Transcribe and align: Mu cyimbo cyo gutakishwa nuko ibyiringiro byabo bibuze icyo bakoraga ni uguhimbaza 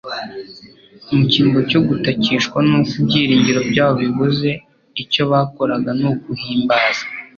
Mu 1.13 1.21
cyimbo 1.31 1.59
cyo 1.69 1.79
gutakishwa 1.87 2.57
nuko 2.67 2.91
ibyiringiro 3.01 3.59
byabo 3.71 3.93
bibuze 4.03 4.49
icyo 5.01 5.21
bakoraga 5.31 5.89
ni 5.99 6.05
uguhimbaza 6.11 7.03